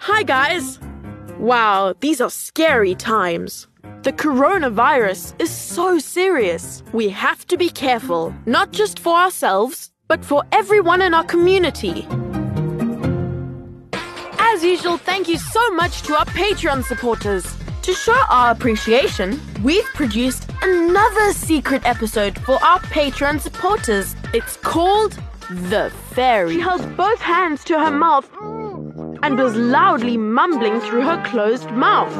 [0.00, 0.78] Hi, guys.
[1.38, 3.66] Wow, these are scary times.
[4.02, 6.84] The coronavirus is so serious.
[6.92, 12.06] We have to be careful, not just for ourselves, but for everyone in our community.
[14.38, 17.56] As usual, thank you so much to our Patreon supporters.
[17.82, 24.14] To show our appreciation, we've produced another secret episode for our Patreon supporters.
[24.32, 25.18] It's called
[25.50, 26.54] The Fairy.
[26.54, 28.30] She held both hands to her mouth
[29.22, 32.14] and was loudly mumbling through her closed mouth.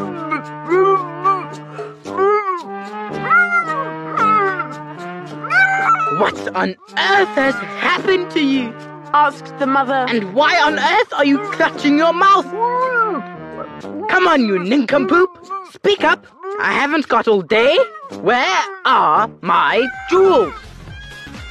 [6.20, 8.74] What on earth has happened to you?
[9.14, 10.06] asked the mother.
[10.08, 12.44] And why on earth are you clutching your mouth?
[14.08, 15.30] Come on, you nincompoop.
[15.72, 16.26] Speak up.
[16.60, 17.78] I haven't got all day.
[18.20, 20.52] Where are my jewels?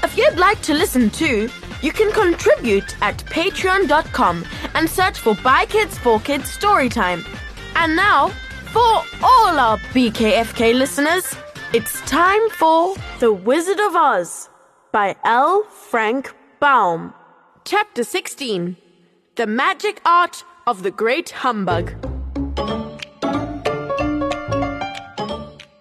[0.03, 1.49] If you'd like to listen too,
[1.81, 7.25] you can contribute at patreon.com and search for By Kids for Kids Storytime.
[7.75, 8.29] And now,
[8.73, 11.35] for all our BKFK listeners,
[11.73, 14.49] it's time for The Wizard of Oz
[14.91, 15.63] by L.
[15.63, 17.13] Frank Baum.
[17.65, 18.77] Chapter 16
[19.35, 21.93] The Magic Art of the Great Humbug.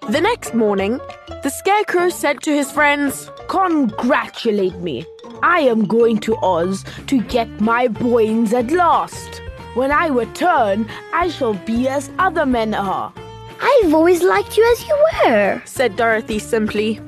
[0.09, 0.99] The next morning,
[1.43, 5.05] the Scarecrow said to his friends, Congratulate me.
[5.43, 9.43] I am going to Oz to get my brains at last.
[9.75, 13.13] When I return, I shall be as other men are.
[13.61, 17.01] I've always liked you as you were, said Dorothy simply.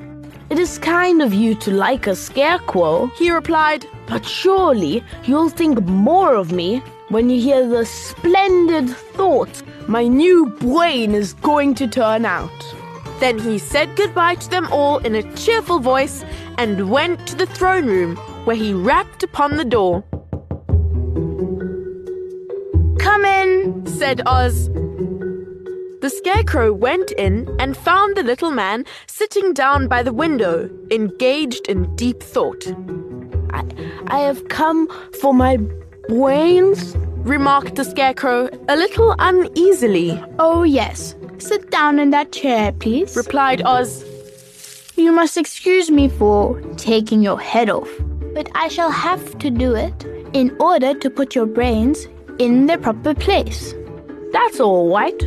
[0.49, 3.85] It is kind of you to like a scarecrow, he replied.
[4.07, 10.45] But surely you'll think more of me when you hear the splendid thoughts my new
[10.59, 12.51] brain is going to turn out.
[13.19, 16.23] Then he said goodbye to them all in a cheerful voice
[16.57, 20.03] and went to the throne room, where he rapped upon the door.
[22.99, 24.69] Come in, said Oz.
[26.01, 31.67] The Scarecrow went in and found the little man sitting down by the window, engaged
[31.67, 32.67] in deep thought.
[33.51, 33.65] I,
[34.07, 34.87] I have come
[35.19, 35.57] for my
[36.07, 40.23] brains, remarked the Scarecrow a little uneasily.
[40.39, 41.15] Oh, yes.
[41.39, 44.03] Sit down in that chair, please, replied Oz.
[44.97, 47.89] You must excuse me for taking your head off,
[48.33, 52.07] but I shall have to do it in order to put your brains
[52.39, 53.73] in their proper place.
[54.33, 55.21] That's all right.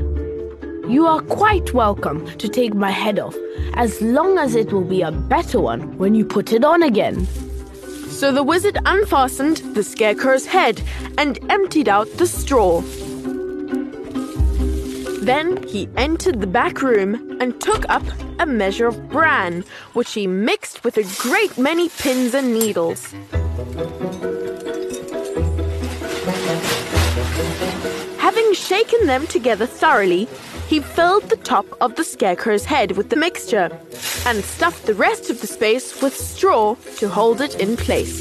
[0.86, 3.36] You are quite welcome to take my head off,
[3.74, 7.26] as long as it will be a better one when you put it on again.
[8.10, 10.82] So the wizard unfastened the scarecrow's head
[11.16, 12.82] and emptied out the straw.
[15.22, 18.02] Then he entered the back room and took up
[18.40, 19.62] a measure of bran,
[19.92, 23.14] which he mixed with a great many pins and needles.
[28.18, 30.24] Having shaken them together thoroughly,
[30.66, 33.70] he filled the top of the scarecrow's head with the mixture
[34.26, 38.18] and stuffed the rest of the space with straw to hold it in place.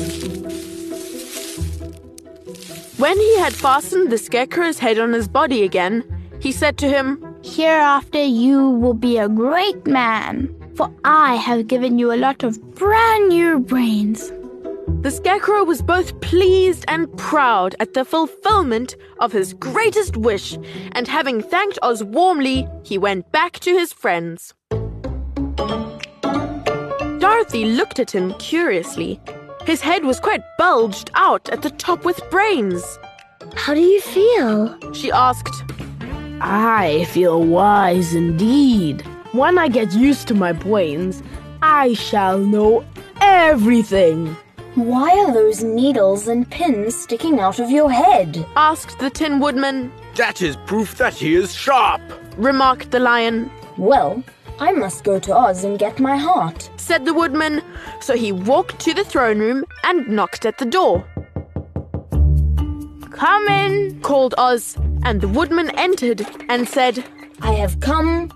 [2.99, 6.03] When he had fastened the scarecrow's head on his body again,
[6.41, 11.99] he said to him, Hereafter you will be a great man, for I have given
[11.99, 14.31] you a lot of brand new brains.
[15.01, 20.57] The Scarecrow was both pleased and proud at the fulfillment of his greatest wish,
[20.93, 24.53] and having thanked Oz warmly, he went back to his friends.
[27.19, 29.19] Dorothy looked at him curiously.
[29.65, 32.83] His head was quite bulged out at the top with brains.
[33.55, 34.93] How do you feel?
[34.93, 35.63] She asked.
[36.43, 39.03] I feel wise indeed.
[39.31, 41.21] When I get used to my brains,
[41.61, 42.83] I shall know
[43.21, 44.35] everything.
[44.73, 48.43] Why are those needles and pins sticking out of your head?
[48.55, 49.91] asked the Tin Woodman.
[50.15, 52.01] That is proof that he is sharp,
[52.37, 53.51] remarked the Lion.
[53.77, 54.23] Well,
[54.59, 57.61] I must go to Oz and get my heart, said the Woodman.
[57.99, 61.05] So he walked to the throne room and knocked at the door.
[63.11, 67.03] Come in, called Oz, and the Woodman entered and said,
[67.41, 68.29] I have come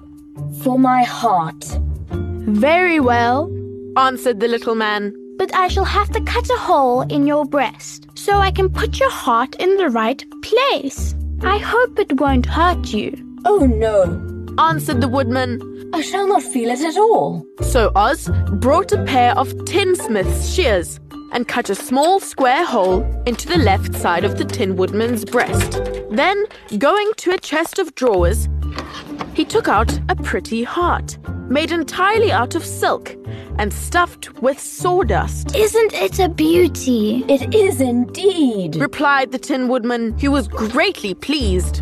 [0.63, 1.63] for my heart.
[2.11, 3.51] Very well,
[3.97, 8.07] answered the little man but I shall have to cut a hole in your breast
[8.15, 11.15] so I can put your heart in the right place.
[11.41, 13.13] I hope it won't hurt you.
[13.45, 15.61] Oh no, answered the woodman.
[15.93, 17.45] I shall not feel it at all.
[17.61, 20.99] So Oz brought a pair of tinsmith's shears
[21.35, 25.83] and cut a small square hole into the left side of the Tin Woodman's breast.
[26.09, 26.45] Then,
[26.77, 28.47] going to a chest of drawers,
[29.33, 31.17] he took out a pretty heart,
[31.49, 33.13] made entirely out of silk
[33.59, 35.53] and stuffed with sawdust.
[35.53, 37.25] Isn't it a beauty?
[37.27, 38.77] It is indeed.
[38.77, 41.81] Replied the Tin Woodman, who was greatly pleased.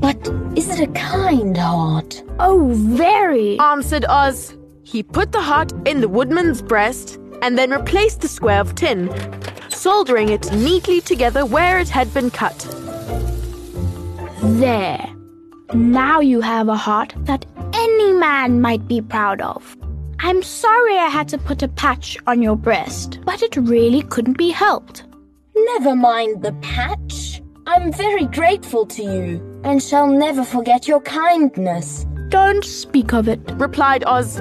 [0.00, 0.16] But
[0.54, 2.22] is it a kind heart?
[2.38, 3.58] Oh, very.
[3.58, 4.56] Answered Oz.
[4.84, 9.08] He put the heart in the woodman's breast and then replaced the square of tin,
[9.68, 12.58] soldering it neatly together where it had been cut.
[14.42, 15.08] There.
[15.72, 19.76] Now you have a heart that any man might be proud of.
[20.18, 24.38] I'm sorry I had to put a patch on your breast, but it really couldn't
[24.38, 25.04] be helped.
[25.54, 27.42] Never mind the patch.
[27.68, 32.06] I'm very grateful to you and shall never forget your kindness.
[32.28, 33.40] Don't speak of it.
[33.52, 34.40] Replied Oz.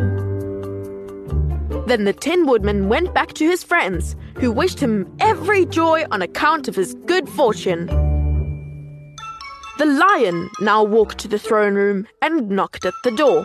[1.88, 6.22] Then the Tin Woodman went back to his friends, who wished him every joy on
[6.22, 7.86] account of his good fortune.
[9.78, 13.44] The lion now walked to the throne room and knocked at the door.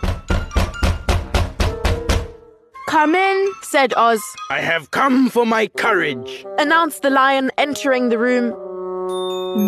[2.87, 6.45] Come in, said Oz, I have come for my courage.
[6.57, 8.53] announced the lion entering the room.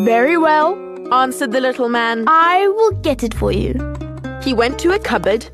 [0.06, 0.78] Very well.
[1.14, 2.26] Answered the little man.
[2.28, 3.74] I will get it for you.
[4.42, 5.50] He went to a cupboard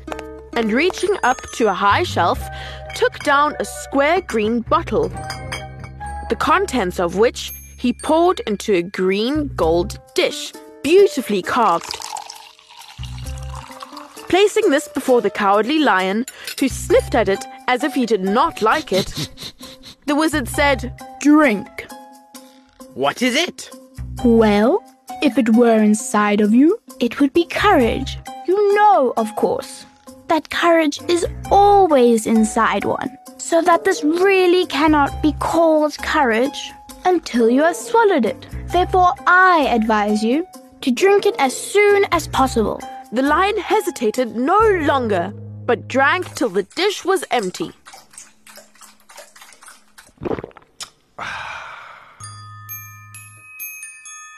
[0.54, 2.40] and, reaching up to a high shelf,
[2.94, 5.08] took down a square green bottle,
[6.28, 10.52] the contents of which he poured into a green gold dish,
[10.82, 11.96] beautifully carved.
[14.28, 16.26] Placing this before the cowardly lion,
[16.58, 19.30] who sniffed at it as if he did not like it,
[20.06, 21.86] the wizard said, Drink.
[22.94, 23.70] What is it?
[24.24, 24.84] Well,
[25.22, 28.18] if it were inside of you, it would be courage.
[28.46, 29.86] You know, of course,
[30.30, 36.70] that courage is always inside one, so that this really cannot be called courage
[37.04, 38.46] until you have swallowed it.
[38.68, 40.46] Therefore, I advise you
[40.82, 42.80] to drink it as soon as possible.
[43.10, 45.32] The lion hesitated no longer,
[45.66, 47.72] but drank till the dish was empty.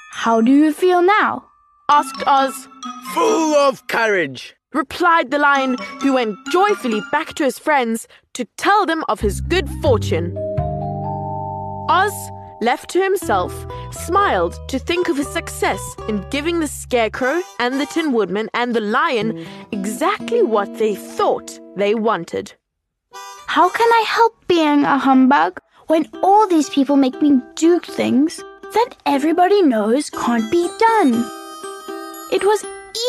[0.09, 1.45] How do you feel now?
[1.91, 2.67] Asked Oz.
[3.13, 4.55] Full of courage.
[4.75, 9.43] Replied the lion, who went joyfully back to his friends to tell them of his
[9.43, 10.37] good fortune.
[11.91, 12.31] Oz,
[12.63, 13.53] left to himself,
[13.91, 18.75] smiled to think of his success in giving the Scarecrow and the Tin Woodman and
[18.75, 22.55] the Lion exactly what they thought they wanted.
[23.49, 28.39] How can I help being a humbug when all these people make me do things
[28.73, 31.13] that everybody knows can't be done?
[32.33, 32.65] It was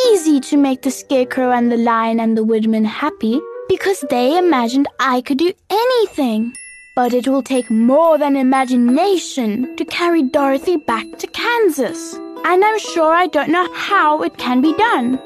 [0.08, 3.40] easy to make the scarecrow and the lion and the woodman happy
[3.70, 6.54] because they imagined I could do anything.
[6.96, 12.14] But it will take more than imagination to carry Dorothy back to Kansas.
[12.46, 15.20] And I'm sure I don't know how it can be done.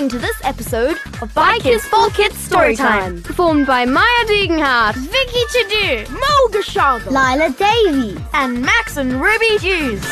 [0.00, 6.08] Listening to this episode of Kids for Kids Storytime, performed by Maya Degenhardt, Vicky Chadu,
[6.10, 6.48] Mo
[7.10, 10.02] Lila Davy, And Max and Ruby Hughes.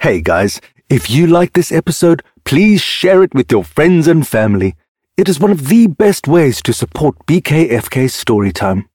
[0.00, 4.74] Hey guys, if you like this episode, please share it with your friends and family.
[5.18, 8.86] It is one of the best ways to support BKFK Storytime.